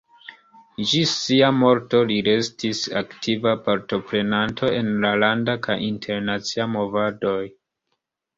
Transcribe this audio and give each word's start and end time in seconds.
Ĝis 0.91 1.11
sia 1.25 1.49
morto 1.63 1.99
li 2.11 2.17
restis 2.27 2.81
aktiva 3.01 3.53
partoprenanto 3.67 4.71
en 4.79 4.91
la 5.05 5.13
landa 5.25 5.57
kaj 5.69 5.77
internacia 5.91 6.69
movadoj. 6.79 7.39